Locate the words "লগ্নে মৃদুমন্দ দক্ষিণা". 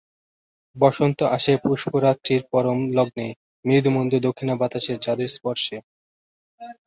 2.97-4.55